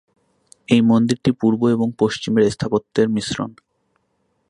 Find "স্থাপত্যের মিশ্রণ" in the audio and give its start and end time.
2.51-3.51